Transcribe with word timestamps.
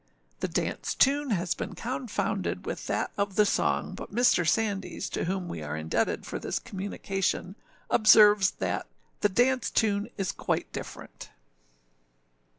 The 0.39 0.47
dance 0.47 0.95
tune 0.95 1.29
has 1.29 1.53
been 1.53 1.75
confounded 1.75 2.65
with 2.65 2.87
that 2.87 3.11
of 3.19 3.35
the 3.35 3.45
song, 3.45 3.93
but 3.93 4.11
Mr. 4.11 4.47
Sandys, 4.49 5.07
to 5.09 5.25
whom 5.25 5.47
we 5.47 5.61
are 5.61 5.77
indebted 5.77 6.25
for 6.25 6.39
this 6.39 6.57
communication, 6.57 7.53
observes 7.87 8.49
that 8.49 8.87
âthe 9.21 9.35
dance 9.35 9.69
tune 9.69 10.09
is 10.17 10.31
quite 10.31 10.71
different. 10.71 11.29